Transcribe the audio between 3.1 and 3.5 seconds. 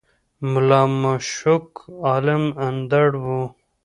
وو